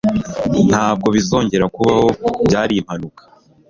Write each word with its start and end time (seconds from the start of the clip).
Ntabwo 0.69 1.07
bizongera 1.15 1.65
kubaho. 1.75 2.07
Byari 2.45 2.73
impanuka. 2.81 3.21